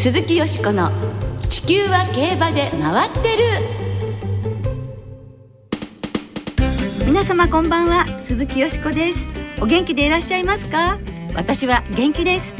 [0.00, 0.90] 鈴木よしこの
[1.42, 3.44] 地球は競馬で回ってる。
[7.04, 9.16] 皆様こんばんは鈴木よしこです。
[9.60, 10.98] お元気でいらっしゃいますか？
[11.34, 12.54] 私は元気です。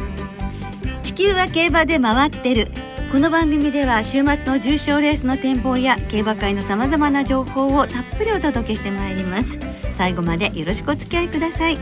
[1.03, 2.68] 地球は競馬で回ってる。
[3.11, 9.59] この番組では週末の重賞レースの展望や競馬会のさまざまな情報をたっぷりお届けしてまいります。
[9.96, 11.79] 最後までよろしくお付き合いください。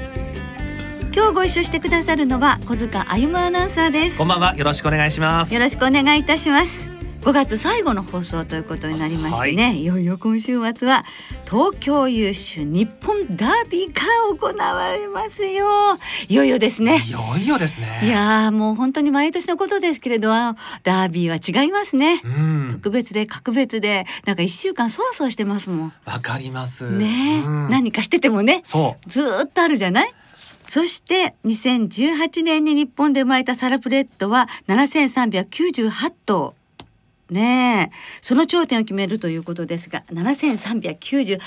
[1.18, 4.16] 今日ご一緒してくださるのは小塚歩アナウンサーです。
[4.16, 4.54] こんばんは。
[4.54, 5.52] よろしくお願いします。
[5.52, 6.88] よろしくお願いいたします。
[7.22, 11.02] 5月最後の放送ということになりましてね、はい、いよいよ今週末は
[11.44, 14.00] 東京優秀日本ダービーが
[14.38, 15.66] 行われますよ。
[16.28, 17.02] いよいよですね。
[17.08, 18.00] いよいよですね。
[18.04, 25.92] いやもう本当に毎年のことですけれどダービーは違いますね、うん、特別で格別でなんか一週間そわそわしてますもん。
[26.04, 26.88] わかります。
[26.88, 29.10] ね、うん、何かしててもねそう。
[29.10, 30.12] ずっとあるじゃない？
[30.68, 36.54] そして2018年に日本で生まれたサラブレッドは7398頭。
[37.30, 37.96] ねえ。
[38.22, 41.38] その頂点を決めるということですが7398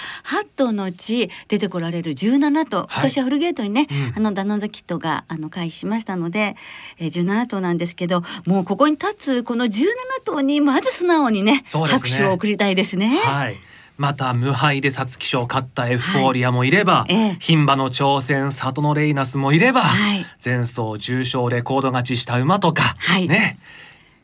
[0.56, 6.56] 頭のうち出てこられる17頭、今年はフルゲートにね、うん、あのダノンザキットがあの回避しましたので、
[7.00, 9.86] えー、17頭なんですけどもうここに立つこの17
[10.23, 13.17] 頭にまず素直にね、ね、拍手を送りたいですね。
[13.17, 13.58] はい
[13.97, 23.58] また無敗で皐月賞を勝ったエフフォーリアもいれば、牝、はい、馬の挑戦サトノレイナスもいれば、はい、前走重賞レコード勝ちした馬とか、はい、ね。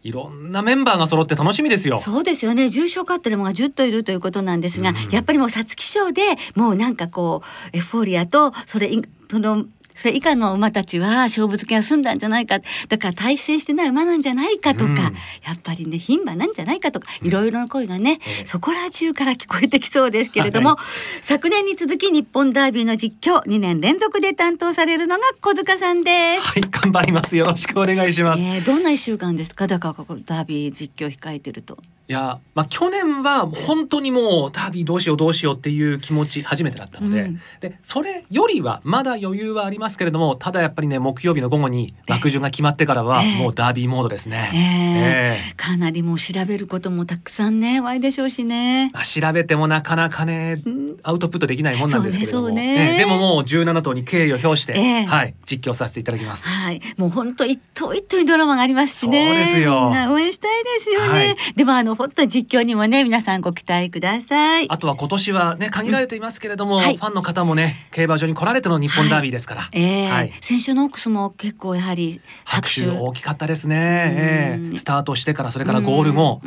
[0.03, 1.97] いろんなメンバーが揃って楽しみですよ。
[1.97, 2.69] そうですよね。
[2.69, 6.21] 重賞勝ってる馬が10頭いるということなんですが、うん、やっぱりもう皐月賞で
[6.55, 7.41] もうなんかこ
[7.73, 8.89] うエフフォーリアとそれ
[9.29, 9.65] その
[9.97, 12.59] それ以下の馬たちは勝負付けが済んだんじゃないか。
[12.87, 15.09] だから対戦してない馬なんじゃないかとか、うん、や
[15.53, 26.47] っぱりね牝馬なんじゃないかとかいろいろな声がね、うん、そこら中から聞こえてきそうですけれども、はい、昨年に続き日本ダービーの実況2年連続で担当されるのが小塚さんです。
[26.47, 27.35] はい頑張ります。
[27.35, 28.43] よろしくお願いします。
[28.43, 29.65] えー、どんな一週間ですか？
[29.65, 31.77] だからダービー実況控えてると。
[32.09, 44.51] いや、まあ、去年は本当にもうダービーどうしようどうしようっていう気持ち初めてだったのでうん、でそれよりはまだ余裕はありますけれどもただやっぱりね木曜日の午後に枠順が決まってからはもうダービーモードですね。
[44.53, 48.91] えーえー、かなりもう調べることもたくさんねわいでしょうしね。
[48.93, 50.61] まあ、調べてもなかなかね、
[51.03, 56.47] アウトプットできないもんなんですけれども、ねね、でももう17頭に敬意を表して、えー、はい実況させていただきます。
[56.47, 59.27] はい、もう本当一頭一頭にドラマがありますしね。
[59.27, 59.81] そうですよ。
[59.85, 61.07] みんな応援したいですよね。
[61.07, 64.69] はい、でもあの本当実況にもね皆さんご期待ください。
[64.69, 66.83] あとは今年はね限られていますけれども、うん。
[66.83, 70.07] はい、ファンの方もね競馬場に来られての日本ダービーですから、はい、え。
[70.07, 76.41] ーはい、先週のオックスも結構やはり拍手大きかったですね、えー、スタートしてからそれからゴールも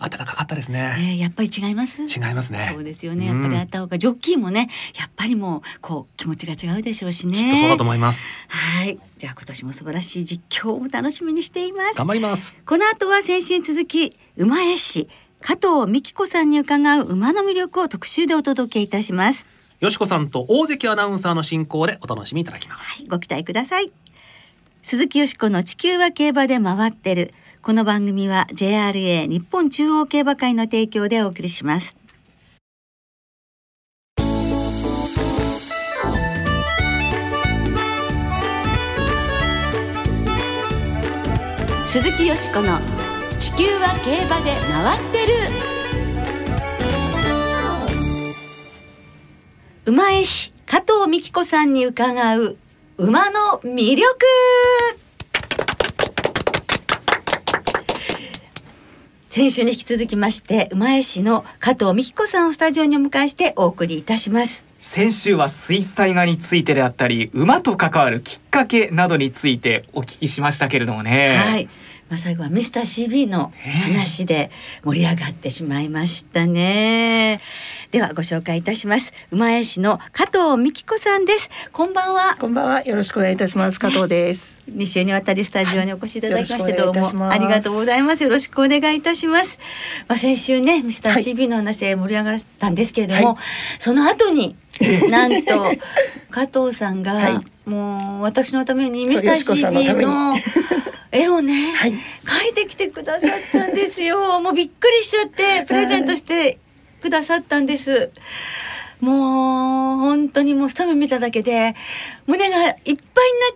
[0.00, 2.02] 暖かかったですね、えー、やっぱり違います。
[2.02, 2.70] 違いますね。
[2.72, 3.26] そうですよね。
[3.26, 4.68] やっぱりあった方がジョッキーもね
[4.98, 7.38] やっぱりもうこう気持ちが違うでしょうしね。
[7.38, 8.28] きっとそうだと思います。
[8.48, 8.98] はい。
[9.18, 11.94] じゃあ今年も素晴らしい実況を楽しみにしています。
[11.96, 12.58] 頑張ります。
[12.66, 15.08] この後は先週に続き馬江市
[15.40, 19.46] 加藤美希子さんに伺う馬の魅力を特集でお届けいたします。
[19.80, 23.90] よしこさんと大関アナウンサーの進行でお楽しみいただきます、はい、ご期待ください。
[24.82, 27.32] 鈴木よしこの地球は競馬で回ってる。
[27.62, 31.96] この番組は JRA 日本中央競馬会の提供でお送りします。
[41.86, 42.78] 鈴木よしこの
[43.46, 45.34] 地球は競馬で回ってる。
[49.84, 52.56] 馬絵師加藤美希子さんに伺う
[52.98, 54.04] 馬の魅力。
[59.30, 64.64] 先週に引き続きまして馬絵師の加藤美希子さんをスタジオにお迎えしてお送りいたします。
[64.78, 71.36] 先週は水彩画についてであったり馬と関わるきっかけなどについてお聞きしましたけれどもね。
[71.36, 71.68] はい
[72.08, 73.52] まあ、最後はミスター CB の
[73.84, 74.52] 話で
[74.84, 77.40] 盛り上がってしまいましたね。
[77.90, 79.12] ではご紹介いたします。
[79.32, 81.50] 馬江市の加藤美希子さんです。
[81.72, 82.36] こんばんは。
[82.38, 82.82] こんばんは。
[82.84, 83.80] よろしくお願いいたします。
[83.80, 84.60] 加藤です。
[84.70, 88.22] 2週にわたりスタジオにお越しいただきまして、どうもありがとうございます。
[88.22, 89.58] よろしくお願いいたします。
[90.06, 93.36] まあ、先週ね、ミスター CB の話で盛り上がったんですけれども、はい、
[93.80, 94.54] その後に
[95.10, 95.72] なんと
[96.30, 100.36] 加藤さんが、はい、もう私のためにミスター CB の
[101.16, 104.40] 絵をね、はい、描いてきてくださったんですよ。
[104.40, 106.58] もうびっくりしちゃってプレゼントして
[107.00, 108.10] くださったんです。
[109.00, 109.14] もう
[109.98, 111.74] 本当にもう一目見ただけで
[112.26, 112.96] 胸がいっぱいになっ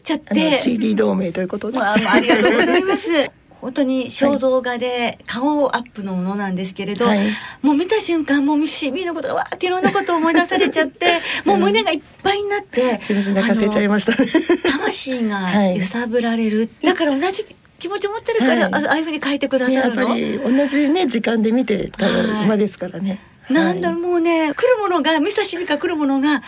[0.02, 0.54] ちゃって。
[0.56, 1.78] CD 同盟ということで。
[1.78, 3.30] まあ、ありがとうございます。
[3.60, 7.18] 本当に肖像画で顔アップのものなんですけれど、はい、
[7.62, 12.39] もう見た瞬間もうミシビのことがわーっていろんなことを思い出されちゃってもう胸がいっぱい
[12.70, 13.00] て、
[13.34, 14.12] 泣かせちゃいました、
[14.70, 17.44] 魂が揺さぶられる、はい、だから同じ
[17.78, 20.02] 気持ち持ってるから、はい、ああいうふうに書いてくださるの。
[20.02, 22.06] やっぱり同じね時間で見てた
[22.44, 23.18] 馬ですからね。
[23.48, 26.42] なんだろう、もうね来るものがミサシビカ来るものが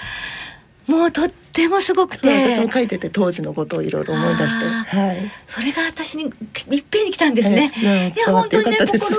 [0.87, 2.29] もうとってもすごくて。
[2.51, 5.17] 私も書いてて当時のことをいろいろ思い出して、はい、
[5.47, 6.25] それが私に
[6.71, 7.85] いっぺんに来たんですね、い
[8.19, 9.19] や本当にね心震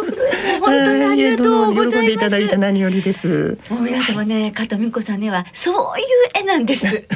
[0.55, 1.97] え本当にありがとうございます。
[1.97, 3.57] 喜んでいただいて何よりです。
[3.69, 6.05] もう皆様ね加藤美子さんにはそういう
[6.41, 6.87] 絵なんです。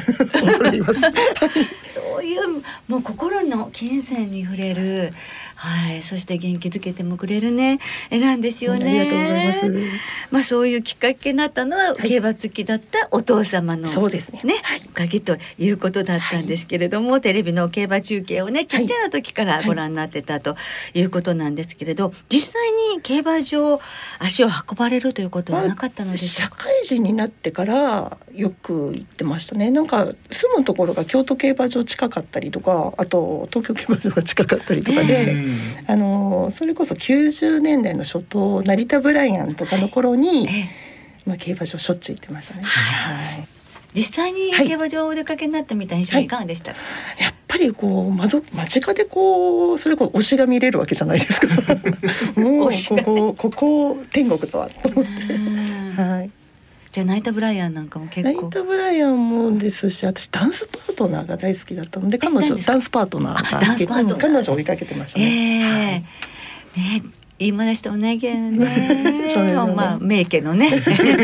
[1.88, 5.12] そういうもう心の金銭に触れる
[5.60, 9.00] はい、そして元気づけてもくれるね絵なんですよね。
[9.00, 9.72] ありがとうございます。
[10.30, 14.40] まあそういうきっかけになったのは、はい、競馬好きだったお父様のそうですね。
[14.44, 20.54] ね、はい、おかげということだったんですけれども、はい、テレビの競馬中継をねちっちゃな時からご覧になってたと
[20.94, 23.80] いうことなんですけれど、実際に競馬場
[24.20, 26.58] 足を運ばれるということはなかったのでしょうか？
[26.58, 29.72] 社会人になってからよく行ってましたね。
[29.72, 35.30] なんか住むところが京都競馬場近かったりとか、あと東京競馬場が近かったりとかで。
[35.30, 40.68] えーあのそれこそ90年代の初頭成田ブライアンとかの頃に、はい、
[41.24, 42.62] まあ、競馬場しょっちゅう行ってましたね。
[42.62, 43.48] はい、
[43.94, 46.76] 実際に競馬場お出かけになってみた印象いかがでした、は
[47.18, 51.48] い、やっぱりこう窓間近でこうそれこそ推しが見れるわけじゃないですか。
[52.38, 55.04] もうここここ天国とはと思っ
[55.96, 56.02] て。
[56.02, 56.30] はい
[56.98, 58.42] じゃあナイトブライアンなんかも結構。
[58.42, 63.86] ナイトブライアンもですし私ダンスパートナーが大好きだったので彼女ダンスパートナーが好き。
[63.86, 65.24] で彼女追いかけてましたね。
[65.24, 66.00] えー、はい、
[67.00, 67.02] ね
[67.38, 69.32] 言いましてもないけどね。
[69.76, 70.70] まあ名家のね。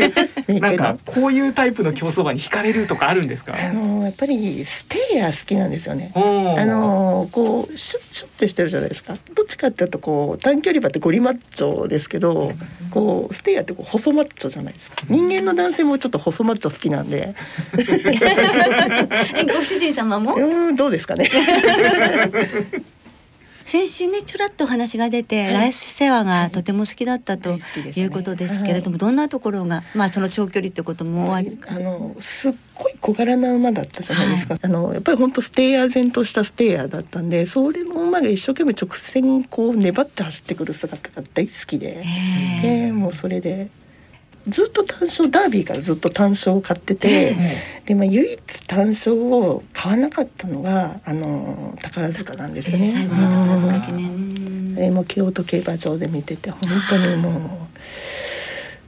[0.47, 3.53] なんかこういうタイプの競走馬に惹かれるとかあるんですか？
[3.57, 6.11] あのやっぱりステイヤー好きなんですよね。
[6.15, 6.19] あ
[6.65, 9.17] のこうシュッシュッてしてるじゃないですか。
[9.33, 12.53] どっちかっていうとこう短距離馬ってゴリマッチョですけど
[12.91, 14.97] こうステイヤーってこう細マッチョじゃないですか。
[15.09, 17.35] 人間の男性もちょっと細マッチョ好きなんで。
[17.75, 20.35] ご主人様も？
[20.35, 21.29] うんどうですかね
[23.65, 28.03] 先週ねちょらっとお話が出て、はい、ライスセワがとても好きだったとい。
[28.03, 42.03] うことですけれども、どんなところがまあその長距離ってこともあのすっごい小柄な馬だったじゃないですか、あのやっぱり本当ステイヤー前としたステイヤーだったんでそれの馬が一生懸命直線こう粘って走ってくる姿が大好きで。
[42.61, 43.69] でもうそれで
[44.47, 47.35] ずっと単勝ダービーからずっと単勝を買ってて、
[47.85, 52.91] でまあ唯一単勝を買わなかったのがあの宝塚なんですよね。
[52.91, 54.75] 最後の宝塚記念。
[54.77, 57.65] えもう京都競馬場で見てて本当にもう。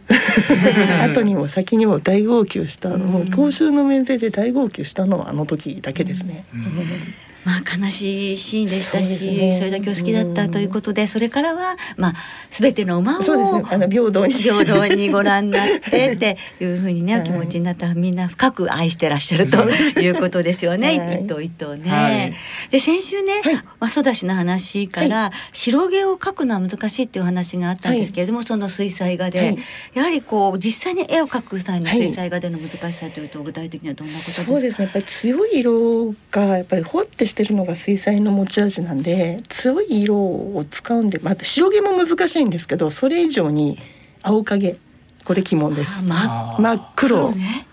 [1.03, 6.45] 後にも先にも大号泣した、もう公衆の面前で大号泣したのはあの時だけですね。
[6.53, 12.13] うんまあ、悲しいシーンでしたしそ,、ね、それだけお好きだったということで、それからは、まあ、
[12.49, 14.33] 全ての馬をあの平等に。
[14.33, 19.63] 平等にご覧になってっていうふうにね、お気持ちになったみんな深く愛してらっしゃると
[20.01, 20.07] い。
[20.09, 21.89] うことですよね、 はい、一頭一頭ね。
[21.89, 22.33] はい、
[22.71, 23.41] で先週ね、
[23.79, 29.55] はい、育ちの話から、白毛を描くのは難しいっていう話があったんですけれども、その水彩画で、
[29.93, 34.51] やはりこう実際に絵を描く際の水彩画での難しさというと具体的にはどんなことですか？
[34.51, 34.85] そうですね。
[34.85, 43.77] やっぱり強い色がやっぱりほってしてるのが水彩の持ち味なんで強い色を使うんで、まあ、白毛も難しいんですけどそれ以上に
[44.23, 44.77] 青影
[45.23, 46.03] これ鬼門です。
[46.05, 47.67] 真っ黒、ね、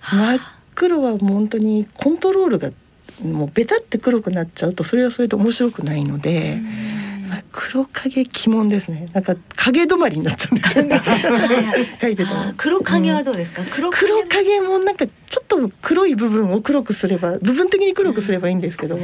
[0.00, 0.38] 真っ
[0.74, 2.70] 黒は本当にコントロールが
[3.22, 6.58] もうベタって黒くなっちゃうとそれはそれで面白くないので。
[7.52, 9.08] 黒影鬼門ですね。
[9.12, 11.00] なんか影止まりになっちゃうんですよね。
[12.00, 13.62] 書いてた黒影はどうですか？
[13.70, 18.98] 黒黒影もなんかちょっと黒い部分を黒くすれば部分的に黒くすればいいんですけど、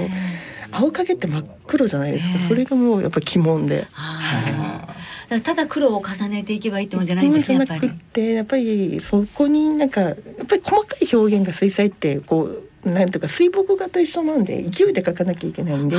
[0.73, 2.39] 青影って真っ黒じゃないですか。
[2.49, 3.87] それがもうやっぱ鬼門で。
[5.43, 8.33] ただ黒を重ねていけばいいってもんじゃないんですやっぱり。
[8.35, 10.15] やっぱりそこになんかやっ
[10.47, 12.49] ぱり細かい表現が水彩ってこ
[12.85, 15.97] うなんとか水墨画と一緒なんで勢いで描かなきゃいけないんで。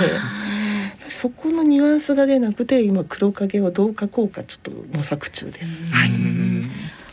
[1.09, 5.91] そこのニュアンスが出なくて今黒影をどう描こうかちょっと模索中です。
[5.93, 6.09] はい。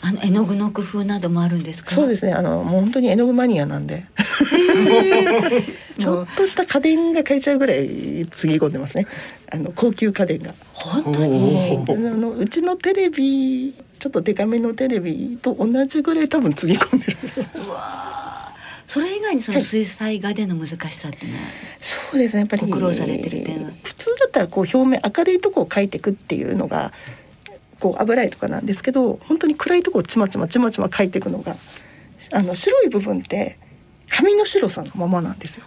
[0.07, 1.91] あの絵の具の工夫などもあるんですか？
[1.91, 2.35] そうですね。
[2.35, 4.05] あのもう本当に絵の具マニアなんで。
[5.99, 9.07] ちょっとした家電が買えちゃうぐらいつぎ込んでますね。
[9.51, 10.55] あの高級家電が。
[10.75, 11.79] 本当に？
[11.79, 17.17] あのうちのテレビちょっとデカめのテレビと同じぐらい多分つぎ込んでる。
[18.87, 21.45] それ以外にその水彩画での難しさっていうのは、
[21.81, 22.71] そうですねやっぱり。
[22.71, 23.71] 苦労されてる点は。
[23.83, 26.93] 普通だったらこう表面明るいとこを描いていくっていうのが
[27.81, 31.57] こう油絵とかなんですけど本当に暗いとこをちまちまちまちま描いていくのが
[32.33, 33.59] あの白い部分って
[34.09, 35.65] 紙の白さのままなんですよ。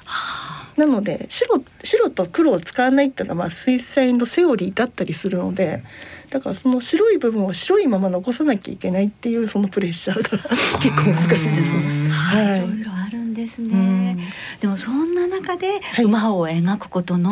[0.77, 5.81] なので白白と黒を使わないっていうのはまあ水彩のセオリーだったりするので
[6.29, 10.29] だからその白い部分を白いまま残さなきゃいけないっていうそのプレッシャーが
[10.79, 12.09] 結構難しいですね。
[12.09, 12.96] はい、
[13.37, 14.17] ですね。
[14.59, 17.31] でもそんな中で馬を描くことの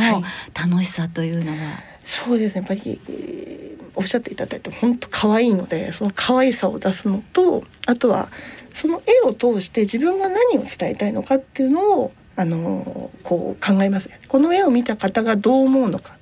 [0.53, 2.61] 楽しさというのは、はいはい、そうですね。
[2.61, 2.99] やっぱり、
[3.95, 8.27] おっしゃっていただいて本当可愛いのでその可愛さを出すのとあとは
[8.73, 14.19] その絵を通して自分が何を伝えたいのかっていうのをあのこう考えますね。
[14.27, 16.17] この絵を見た方がどう思うのか。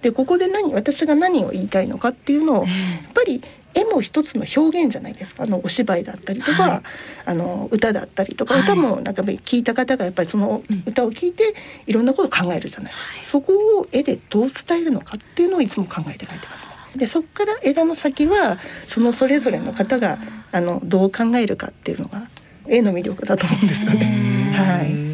[0.00, 2.70] でここで何私が何を言いたいのかっていうのを、や
[3.10, 3.42] っぱり
[3.74, 5.44] 絵も一つの表現じゃないですか。
[5.44, 6.82] あのお芝居だったりとか、はい、
[7.26, 11.54] あの歌だったりとか、はい、歌もなんか聞いた方がやっぱりその歌を聞いて
[11.86, 12.92] いろんなことを考えるじゃない。
[12.92, 16.68] ですか、はい、そこを絵でどう伝えるのかっていうのをいつも考えて書いてます。
[16.96, 20.18] でそこから枝の先はそのそれぞれの方が
[20.52, 22.22] あのどう考えるかっていうのが
[22.66, 24.52] 絵の魅力だと思うんですよね。
[24.54, 25.08] はい。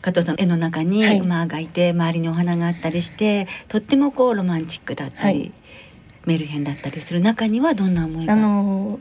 [0.00, 5.52] 加藤さん絵の中に馬がいて、周りにお花があったりしてとってもこうロマンチックだったり、はい、
[6.28, 8.34] メルヘンだったりする中にはどんな思いが？
[8.34, 8.98] あの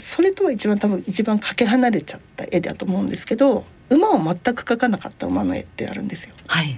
[0.00, 6.34] それとは一番多分一番かけ離れちゃった絵だと思うんですけど馬を全く描かなかった馬の絵ってあるんですよ。
[6.48, 6.76] はい。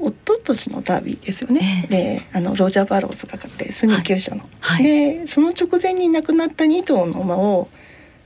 [0.00, 7.68] 一昨年のダービーですよね、えー、であのロジャー・バローズが勝ってスミ厩舎の、はいはい、でその直前に亡くなった2頭の馬を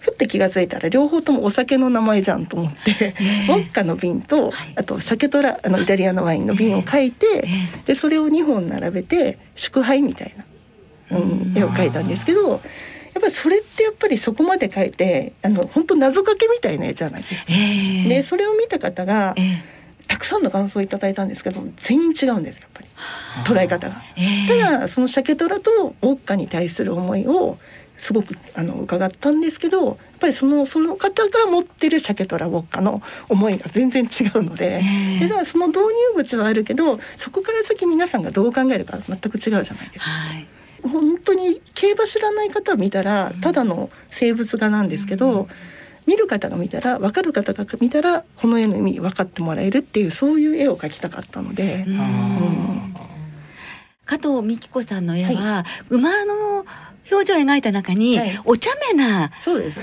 [0.00, 3.14] ふって気が付いたら両方ともお酒の名前じゃんと思って
[3.49, 7.47] ウォッカの瓶と、あとシャケトラあのイタリアのワインの瓶を書いて、
[7.87, 10.45] でそれを2本並べて祝杯みたいな、
[11.19, 12.61] うん、絵を描いたんですけど。
[13.14, 17.42] やっぱりそれってやっぱりそこまで描いてあの本当謎かけみたいな絵じゃないですか。
[17.49, 22.88] えー、でそれを見た方が、えー、たくさんの感想をいただいたんですけど全員違うんですやっぱり
[23.45, 24.02] 捉え方が。
[24.16, 27.59] えー、ただそのシャケトラとウォッカに対する思いを
[27.99, 35.81] すごくあの伺ったんですけどやっぱりそのその方が持ってる鮭トラウォッカの思いが全然違うので、えー、その導
[36.14, 40.11] 入口はあるけどそこから先皆さんがどう考えるか全く違うじゃないですか。
[40.11, 40.47] はい
[40.82, 45.48] 本当に競馬知らない方見たらただの生物画なんですけど、うん、
[46.06, 51.84] 見る方が見たら分かる方が見たらこの絵の意味分かってもらえるっていうそういう絵を描きたかったので。
[51.86, 52.94] うん、
[54.04, 56.66] 加藤美希子さんの絵は、はい、馬の
[57.11, 59.30] 表情を描いた中に、はい、お茶目な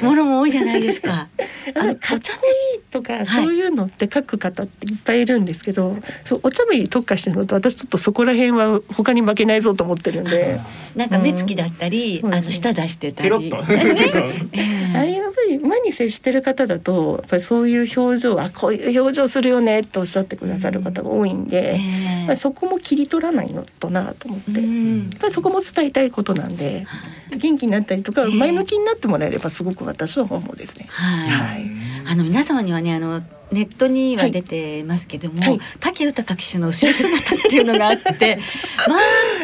[0.01, 1.27] ものも多いじゃないですか。
[1.75, 10.59] あのお茶目とか、そういうのって書く方っていっぱいいるんですけど、そうお茶目に特化してるのと私ちょっとそこら辺は他に負けないぞと思ってるんで。
[10.95, 13.29] なんか目つきだったり、うん、あの舌出してたり。
[13.29, 13.51] ね、
[14.95, 26.85] ああいうやっぱり馬に接してる方だとやっぱりそういう表情あこういう表情するよねっておっしゃってくださる方が多いんで、うんえー、そこも切り取らないのとなと思って、うん、やっぱりそこも伝えたいことなんで。
[27.35, 30.87] 元気になったりとか、前向きになってもらえればすごく私は本望ですね。
[30.89, 31.29] はい。
[31.29, 31.71] はい、
[32.11, 38.37] あの皆様にはねあのネットには出てますけども、はい、武豊騎手の後ろ姿っていうのがあって
[38.87, 38.99] まあ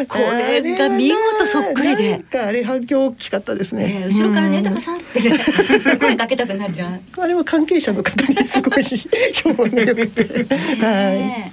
[0.07, 2.23] これが見事そっくりで。
[2.33, 5.21] あれ反響大きかったですね、えー、後ろからね豊さんって
[5.97, 8.83] 声かけたくなっちゃうあれは関係者の方にすごい
[9.33, 10.23] 評判が良くて、
[10.85, 11.51] はい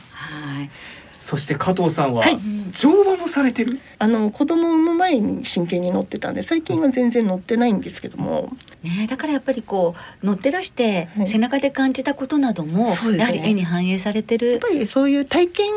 [1.23, 2.25] そして加藤さんは、
[2.73, 3.79] 乗馬もされてる？
[4.01, 8.51] あの子供を産む前に真剣に乗ってたんで最近は全然乗ってないんですけども、
[8.83, 14.51] ね、だからやっぱりこう乗ってらして、背中で感じたことなども、ね、やはり絵に反映されてる。
[14.51, 15.71] やっぱりそういう体験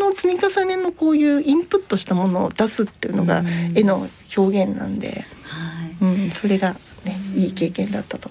[0.00, 3.44] の積み重ねのこういうインプットしたものを出すっていうのが
[3.76, 6.04] 絵の表現なんで、はい。
[6.04, 6.74] うん、それが、
[7.04, 8.30] ね、いい経験だったと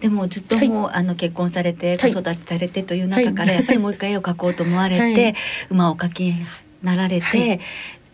[0.00, 5.34] でもずっともう、はい、あの結婚されて子育てされてという中から、やっぱりもう一回絵を描こうと思われて、
[5.70, 6.34] 馬を描き
[6.82, 7.60] なられて、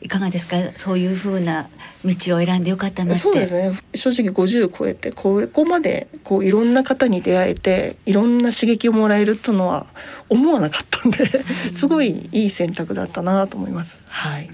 [0.03, 0.09] い。
[0.09, 0.57] かがですか？
[0.77, 1.69] そういうふうな
[2.07, 3.77] 道を選んでよかったなそうですね。
[3.95, 9.85] 正直50超えてここまでこういろんな方に出会えていろんな刺激をもらえるというのは
[10.31, 11.45] 思わなかったんで、
[11.77, 14.03] すごいいい選択だったなと思います。
[14.09, 14.49] はい、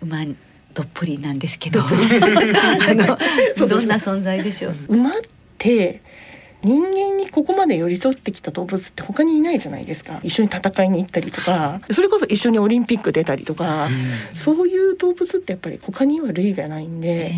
[0.00, 0.24] 馬
[0.72, 1.82] どっぷりなんですけど。
[1.82, 3.18] あの
[3.68, 4.74] どんな存在でしょう？
[4.88, 5.12] 馬っ
[5.58, 6.00] て
[6.64, 10.18] 人間にここまで寄り添ってきた動物って他にいないじゃないですか。
[10.22, 13.88] 一緒に戦いに行ったりとかそれこそ一緒にオリンピック出たりとか、
[14.34, 17.32] そういう動物ってやっぱり他には類がないんで、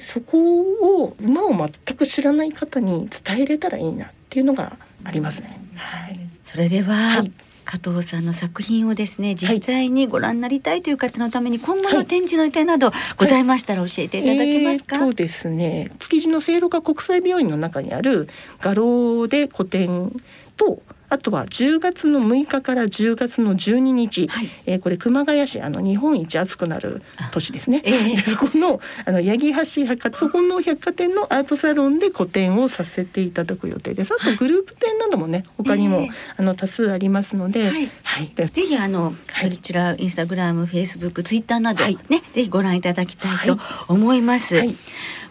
[0.00, 5.58] そこを馬を全く知らない方に伝えれたらいいなっていうのがありますね。
[5.76, 7.32] はい、それでは、はい
[7.64, 15.04] 加藤さんの作品をですね実際にご覧になりたいという方のために今後の展示の予定などございましたら教えていただけますか、はい。
[15.04, 18.28] はい、そうですね築地の聖路加国際病院の中にある
[18.60, 20.12] 画廊で個展
[20.56, 20.82] と
[21.14, 27.82] あとは10月の6日から10月の12日、はい、えー、これ熊谷市あの日本一暑くなる都市ですね。
[27.84, 34.12] えー、そこのあの八木橋百貨そこの百貨店のアートサロンで個展をさせていただく予定です。
[34.12, 41.96] あとグループ展などもね他にも、えー、あの多数ありますので、はい、はい、ぜひあの、はい、そちらインスタグラム、フェイスブック、ツイッターなどね、
[42.34, 43.56] ぜひご覧いただきたいと
[43.86, 44.56] 思います。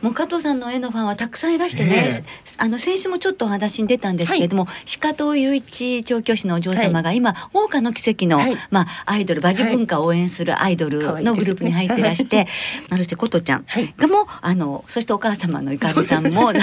[0.03, 2.23] もう加藤さんの絵のファンはたくさんいらしてね、
[2.57, 12.47] あの先週もちょっとお話に出たんですけれども、はい、鹿藤雄一調教師のお嬢様が今、はい、桜花の奇跡の、はい、まあアイドル馬事文化を応援するアイドルのグループに入ってらして、
[12.89, 13.65] 成瀬琴ちゃん
[13.97, 16.59] がもあのそしてお母様のゆかりさんもあの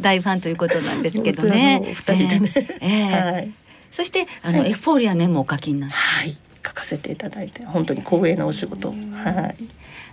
[0.00, 1.82] 大ファンということなんですけどね。
[1.82, 5.96] えー、えーそしてあの、エフフォーリアねもお書きになって。
[5.96, 6.36] はい。
[6.66, 8.90] 書かせていただいて本当に光栄なお仕事。
[8.90, 9.64] はい。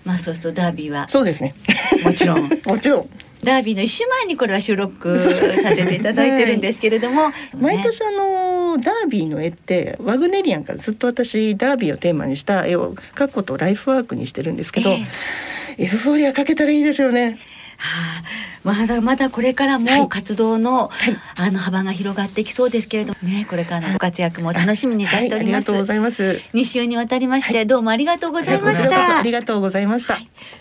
[0.05, 1.53] まあそうするとダービーはそうですね。
[2.03, 3.09] もちろん もちろん。
[3.43, 17.37] ダービーの一週前にこれは収録させていただいてるんですけれども、ね、 毎年あのダービーの絵ってワグネリアンからずっと私ダービーをテーマにした絵を描くことをライフワークにしてるんですけど、えー、エフフォーリア描けたらいいですよね。
[17.83, 18.23] は あ、
[18.63, 26.41] まだまだこれからも活動の、はい、あの幅が広がっていきそうですけれどもねこれからのご活躍も楽しみにいたしております、はい、ありがとうございます。
[26.53, 29.19] 2週にわたりまして、どうもありがとうございました。
[29.19, 30.17] ありがとうございました、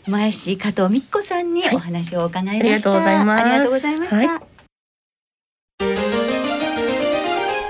[0.08, 3.42] 前市加藤美子さんにお話を伺いました、ありがとうございます。
[3.42, 4.42] ありがとうございました、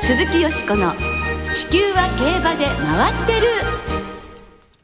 [0.01, 0.95] 鈴木よしこの
[1.55, 3.93] 地球は競馬で回ってる。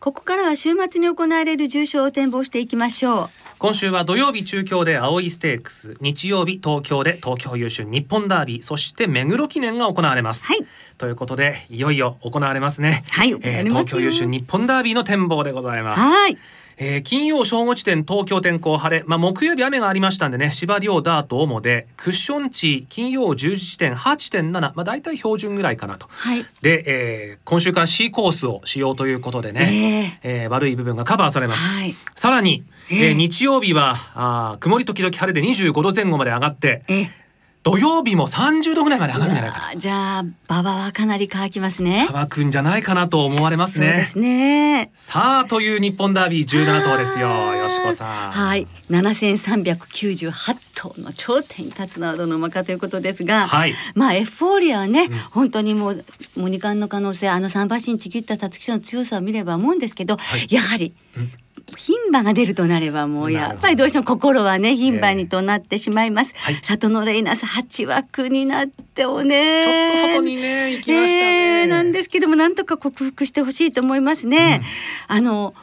[0.00, 10.58] ここからは週末に行われる重賞を展望していきましょう今週は土曜日中京で青いステークス日曜日東京で東京優秀日本ダービーそして目黒記念が行われます、はい、
[10.96, 16.00] ということでいよいよ行われますね、はい、えー、東京優秀日本ダービーの展望でございます。
[16.00, 16.38] はい
[16.80, 37.27] えー、金曜正午時点東京天候晴れ、まあ、木曜日雨がありましたんでね芝涼ダート主でクッション値金曜10時時点8.7、まあ、大体標準ぐらいかなと、はい、で、えー、今週から C コースを使用ということでね、えー、えー、悪い部分がカバーされます、はい、さらに、えー、日曜日はあ曇り時々晴れで25度前後まで上がって、えー
[37.68, 42.06] 土曜日も30度ぐらいまで上がるんじゃないかじゃあ馬場はかなり乾きますね。
[42.10, 43.88] 乾くんじゃないかなと思われますね。
[43.88, 44.90] そうですね。
[44.94, 47.28] さあという日本ダービー17頭ですよ。
[47.28, 48.30] よしこさん。
[48.30, 48.66] はい。
[48.88, 56.04] 7398頭の頂点に立つのはどの馬かということですが、はい、まあエフフォーリアはね、うん、本当にもう
[56.36, 61.32] もう二冠の可能性あの三馬身ちぎった皐月賞の強さを見れば思うんですけど、はい、やはり、うん
[61.76, 63.88] 牝馬が出るとなればもうやっぱりど。
[63.88, 74.62] うしても心はね牝馬にとなってしまいます、えーはい、里のレイナス8枠になってもねちょっと外にね行きましたね、えー、なんですけどもなんとか克服してほしいと思いますね、
[75.10, 75.54] うん、あの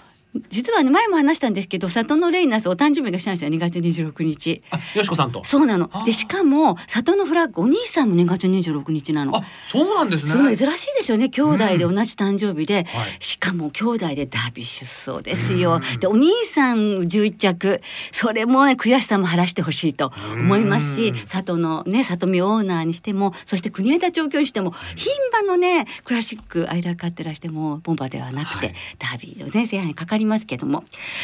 [0.50, 4.62] 実はね前も話したんですけど里のレイナスお誕生日がしたんですよ2月26日。
[4.71, 5.43] あよしこさんと。
[5.43, 5.89] そうなの。
[6.06, 9.36] でしかも里のフラッグお兄さんも2月26日なの。
[9.36, 10.56] あそうなんですね。
[10.56, 17.82] 珍しいですよね兄弟で同じ誕生日で、うんはい、しかも兄弟でダービー出走ですよ、うん、でお兄さん11着。
[18.12, 25.10] それもね悔しさも晴らしてほしいと思いますし、うん、里のね里見オーナーにしてもそして国枝調教にしても牝
[25.41, 30.84] 馬のねクラシック間勝ってらしてもボンバーではなくて、はい、ダービーの全制覇にかかりますけども。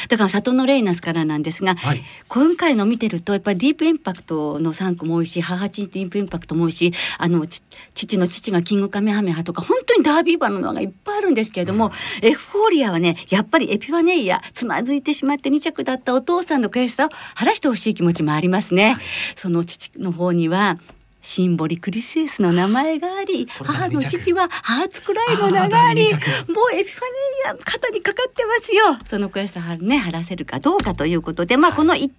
[0.09, 7.45] だから里のレイナスからなんですが、はい、今回の見てるとやっぱりディープインパクトの3区も多いし母父ディープインパクトも多いしあの
[7.93, 18.93] 父の父がキングカメハメハとか本当にダービー馬ののがいっぱいあるんですけれども、うん、エフフォーリアはねやっぱりエピファネイアつまずいてしまって2着だったお父さんの悔しさを晴らしてほしい気持ちもありますね。
[18.93, 19.03] はい、
[19.35, 20.77] その父の方には
[21.21, 27.01] シンボリクリスエスの名前があり母の父はハーツクライの名がありもうエピファ
[27.47, 28.83] ネイア肩にかかってますよ。
[29.07, 32.11] その悔しさね晴らせるかどうかということでまあこの1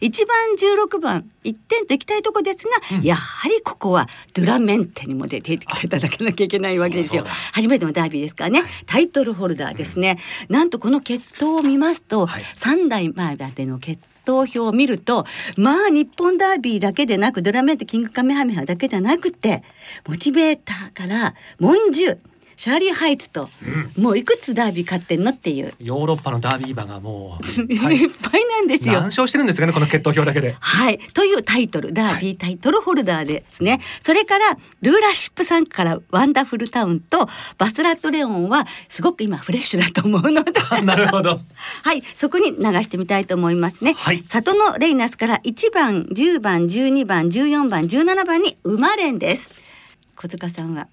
[0.00, 7.24] 一番16番1点といきたいとこですが、うん、やはりここはドゥラメンテにも出ていただかなきゃいけないわけですよ。
[7.52, 8.62] 初めてのダービーですからね。
[8.86, 15.24] タイトルホルダーですね、うん、なんとこの決闘を見ますと、はい、3代までの決闘投票を見ると
[15.56, 19.62] まあ日本ダービーだけでなくドラメントキングカメハメハだけじゃなくて
[20.06, 22.18] モチベーターからモンジュ
[22.56, 23.50] シャーリーハイツと、
[23.96, 25.74] うん、もういくつダービー勝ってんのっていう。
[25.78, 27.44] ヨーロッパのダービー馬がもう、
[27.76, 28.94] はい、いっぱいなんですよ。
[28.94, 30.56] 何勝してるんですかねこの決闘表だけで。
[30.58, 30.98] はい。
[31.12, 31.92] というタイトル。
[31.92, 40.52] ダービータイトルホルダーですね、はい、それからルーラーシップさんからワンダフルタウンとバスラットレオンはすごく今フレッシュだと思うので。
[40.82, 41.40] なるほど。
[41.82, 42.02] はい。
[42.14, 49.50] そこに流してみたいと思いますね、はい、里のレイナスから1番10番12番14番17番に馬連です。
[50.16, 50.88] 小塚さんは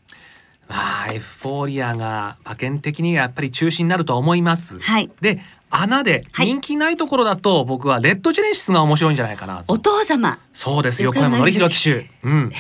[0.68, 4.80] まあエフフォーリアが馬券的にやっぱり中心になると思います。
[4.80, 10.40] はい、で穴で人気ないところだと僕はレッドジェネシスが面白いんじゃないかなお父様。
[10.54, 12.52] そうです横山典弘騎手、うん、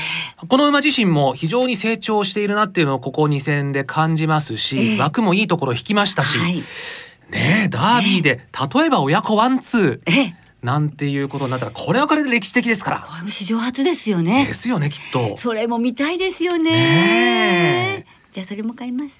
[0.47, 6.63] この馬自身も非常に成長しているなっていうのをここ2戦で感じますし、えー、枠もいいところ引きましたし、はい、
[7.29, 12.99] ねダービーで、例えば親子ワンツー、えーなんていうことになったらこれはこれで歴史的ですから。
[13.01, 14.45] これも史上初ですよね。
[14.47, 15.35] ですよねきっと。
[15.37, 18.05] それも見たいですよね。
[18.31, 19.13] じゃあそれも買います。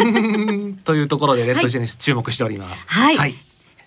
[0.84, 2.88] というところでレッドジェネシス注目しております。
[2.88, 3.34] はい、はい。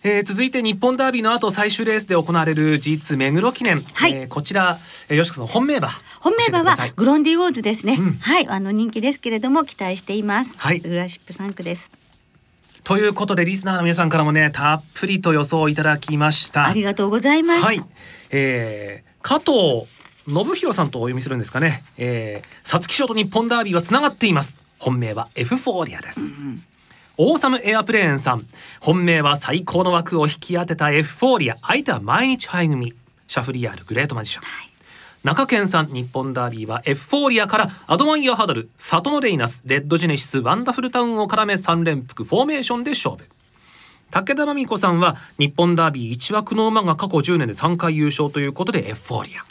[0.04, 4.78] えー、続いて日本ダービーの後最終レースで行われる G2 目黒記念、はい、えー、こちら、
[5.10, 5.90] えー、よしん本命馬。
[6.20, 8.48] 本命馬はグロンディウォーズですね、うん、はい。
[8.48, 10.52] あの人気ですけれども期待しています。
[10.56, 10.80] はい。
[10.82, 12.07] ルラシップ3区です
[12.88, 16.66] ということでリスナーの皆さんからもねたっぷりと予想いただきました。
[16.66, 17.62] ありがとうございます。
[17.62, 17.84] はい、
[18.32, 19.86] えー、加藤
[20.26, 24.58] 信弘さんとお読みするんですかね、えー、皐月賞と日本ダービーはつながっています。
[24.80, 26.64] 本命はエフフォーリアです、うん。
[27.18, 28.48] オーサムエアプレーンさん。
[28.80, 31.58] 本命は最高の枠を引き当てたエフフォーリア。
[31.64, 32.94] 相手は毎日杯組。
[33.28, 34.67] シャフリヤールグレートマジシャン、はい、
[35.28, 43.28] 中堅さん日本ダービーはエフフォーリアからアドマイヤハドルサトノレイナスレッドジェネシスワンダフルタウンを絡め3連複フォーメーションで勝負。
[44.10, 49.44] 武田真美子さんは日本ダービー1枠の馬が過去10年で3回優勝ということでエフフォーリア。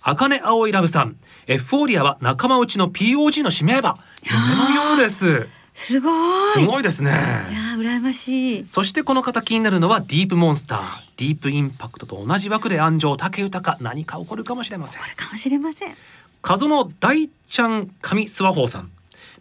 [0.00, 1.16] 茜青いラブさん
[1.48, 3.98] エフフォーリアは仲間内の POG の指名馬。
[4.22, 5.46] 夢のようです。
[5.74, 6.52] すごい。
[6.52, 7.10] すごいですね。
[7.10, 8.66] いや羨ましい。
[8.68, 10.80] そしてこの方気になるのはディープモンスター
[11.16, 15.02] ディープインパクトと同じ枠で安城武豊何か起こるかもしれません。
[15.02, 15.94] これかもしれません。
[16.42, 18.90] 謎の大ちゃん上諏訪宝さん。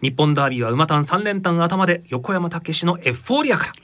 [0.01, 3.77] 日本ダービーは馬単三連単頭で横山武史のエフフォーリアから、はい、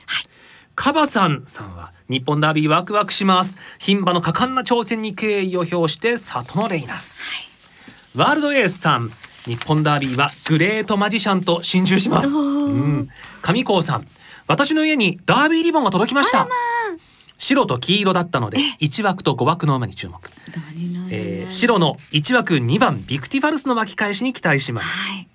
[0.76, 3.58] カバさんさんは日本ダービーワクワクします。
[3.80, 9.12] 牝馬の果敢な挑戦に敬意を表して里のレイナス、はい、ワールドエースさん
[9.46, 12.30] 日本ダービーはグレートマジシャンと心中します。
[12.30, 13.10] うん、
[13.42, 14.08] 上高さん、
[14.48, 16.48] 私の家にダービーリボンが届きました。
[17.40, 20.20] 白と黄色だったので1枠と5枠の馬に注目、
[21.10, 25.28] えー、白の1枠2番ビクティファルスの巻き返しに期待します、はい、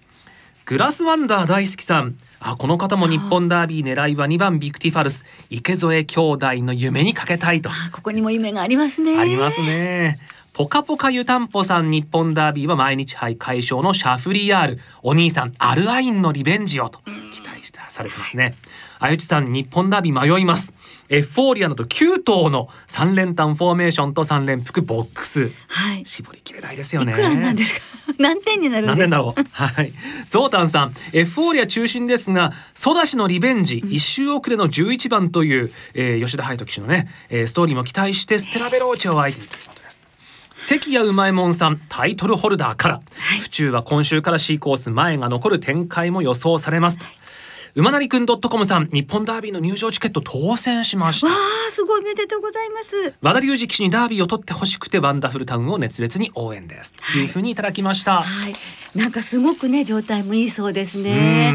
[0.67, 2.15] グラスワンダー大好きさん
[2.47, 5.25] あこの方も日本ダービー狙いは2番ビクティファルス。
[5.49, 7.71] 池添兄弟の夢にかけたいと。
[7.91, 9.19] ここにも夢がありますね。
[9.19, 10.19] ありますね。
[10.53, 14.81] ポカポカ湯たんぽさん日本ダービーは毎日杯快勝のシャフリヤール。
[15.03, 17.01] お兄さんアルアインのリベンジをと。
[17.33, 18.55] 期待してされてますね。
[18.99, 20.75] あゆちさん日本ダービー迷います。
[21.09, 27.13] エフフォーリアなど9頭の3連単フォーメーションと3連複ボックス、はい、絞りきれないですよね。
[27.15, 27.94] なんですか？
[28.19, 29.43] 何点になる何点だろう？
[29.53, 29.93] はい。
[30.31, 39.49] ゾウタンさんエフフォーリア中心ですがソダシのリベンジ、うん、一周遅れの11番という、えー、吉田隼人騎手のね、えー、ストーリーも期待してステラヴェローチェを相手に
[40.57, 47.24] 関谷うまいもんさんタイトルホルダーから、はい、府中は今週から C コース前が残る展開も予想されます、はい
[47.77, 51.27] 馬なりくんドットコムさん、日本ダービーの入場チケット当選しました。
[51.27, 53.15] わあ、すごいおめでとうございます。
[53.21, 56.95] 和田隆二騎手にダービーを取ってほしくて、ワンダフルタウンを熱烈に応援です。
[57.01, 58.23] はい、いうふうにいただきました。
[58.23, 58.55] はい。
[58.97, 61.53] なんかすごくね、状態もいいそうですね。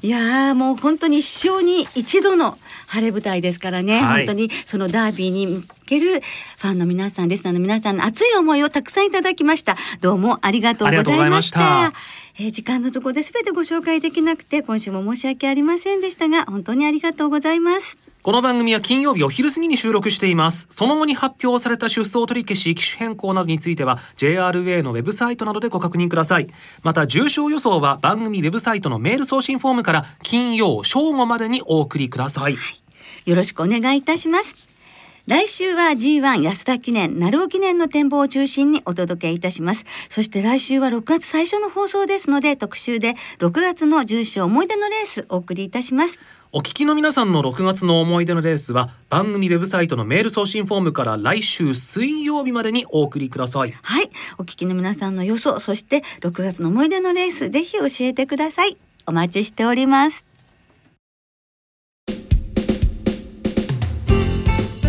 [0.00, 6.20] いやもう本当に一生に一度の晴れ舞台ですからね、はい、本当にそのダービーに向ける
[6.58, 9.76] ファンの皆さん、リスナーの皆さんの熱い思いをたくさんいただきました。
[10.00, 11.92] どうもありがとうございました。
[12.38, 17.96] えー、時間のところで全てご紹介できなくて今週も申し訳ありませんでしたが本当にありがとうございます。
[18.22, 20.66] この番組は金曜日お昼過ぎに収録しています。
[20.70, 26.48] その後に発表された出走取り消し機種変更などについては JRA のウェブサイトなどでご確認ください。
[26.82, 32.72] また重症予想は番組ウェブサイトのメール送信フォームから金曜正午までにお送りください、は
[33.26, 34.67] い、よろしくお願いいたします
[35.28, 39.84] 来週は G1 安田記念、鳴尾記念の展望を中心にお届けいたします。
[40.08, 46.18] そして来週は6月最初の放送ですので、特集で6月の重賞思い出のレースお送りいたします。
[46.50, 53.74] お聞きの皆さんの6月の思い出のレースは番組ウェブサイトのメール送信フォームから来週水曜日までにお送りください。
[53.82, 54.10] はい。
[54.38, 58.78] お聞きの皆さんの予想、そして6月の思い出のレース、ぜひ教えてください。
[59.06, 60.27] お待ちしております。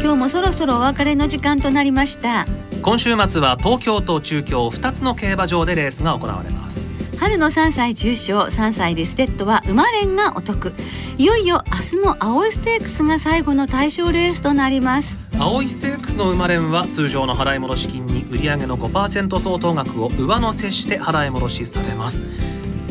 [0.10, 2.48] 今日もそろそろお別れの時間となりました。
[2.82, 6.98] 今週末は東京と中京2つの競馬場でレースが行われます。
[7.20, 10.74] 春の3歳重賞3歳リステッドは馬連がお得。
[11.20, 15.20] いよいよ明日の青いステークスが最後の対象レースとなります。
[15.38, 22.26] 青いステークスの馬連は通常の払い戻し金に売上の5%相当額を上乗せして払い戻しされます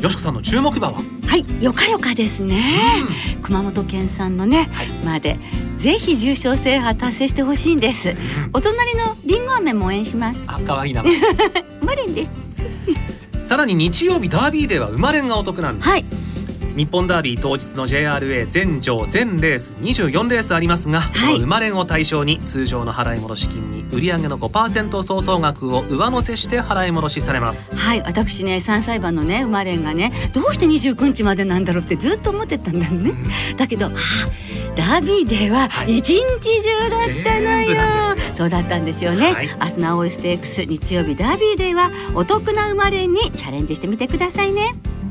[0.01, 1.03] よしこさんの注目馬は？
[1.27, 2.63] はいよかよかですね、
[3.37, 5.39] うん、熊本県産のね、はい、まで
[5.77, 8.17] ぜひ重賞制覇達成してほしいんです、うん、
[8.53, 10.41] お隣のりんご飴も応援します。
[10.47, 11.03] あ可愛いな
[11.83, 12.33] マリンです。
[13.43, 16.05] さらに日曜日ダービーでは馬連がお得なんです、はい
[16.79, 27.75] 日本ダービー当日の JRA 全場全レース24レースありますが、はい、この馬連を対象に通常の払い戻し金に売上の5%相当額を上乗せして払い戻しされます。
[27.75, 44.63] はい私ね3歳馬のね馬連がねどうして29日までなんだろうってずっと思ってたんだよね、うん、だけどダービーデーは一日中だったのよ、はい、そうだったんですよね、はい、明日の葵ステークス日曜日ダービーデーはお得な馬連にチャレンジしてみてくださいね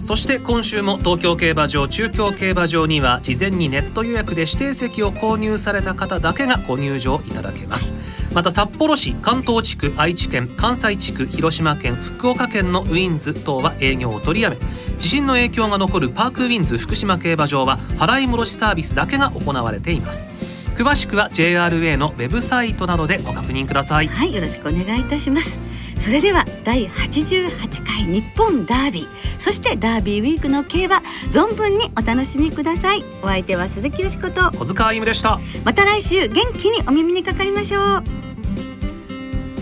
[0.01, 7.93] そして今週も東京競馬場中京競馬場には事前にネット予約で指定席を購入された方だけがご入場いただけます。
[8.33, 14.57] また札幌市関東地区愛知県関西地区広島県福岡県のウィンズ等は営業を取りやめ
[14.99, 20.27] 地震の影響が残るパークウィンズ福島競馬場は払い戻しサービスだけが行われています。
[20.75, 24.07] 詳しくは JRA のウェブサイトなどでご確認ください。
[24.07, 25.59] はいよろしくお願いいたします。
[25.99, 29.07] それでは第88回日本ダービー。
[29.39, 30.97] そしてダービーウィークの競馬
[31.31, 33.05] 存分にお楽しみください。
[33.23, 34.51] お相手は鈴木よしこと。
[34.51, 35.39] 小塚あゆむでした。
[35.63, 38.03] また来週元気にお耳にかかりましょう。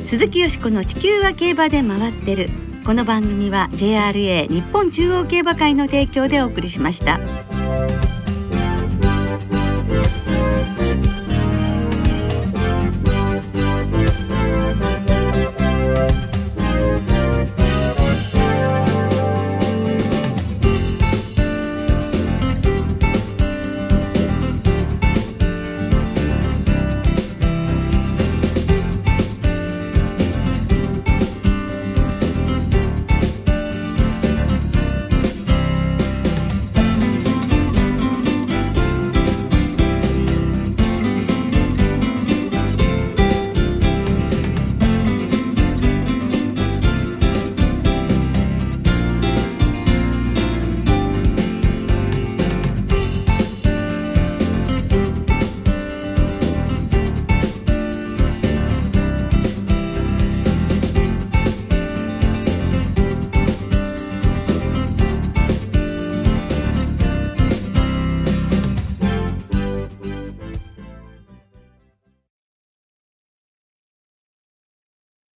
[0.03, 2.49] 鈴木よしこの地球は競馬で回ってる。
[2.83, 7.19] この番組は JRA 日本中央競馬会の提供でお送りしました。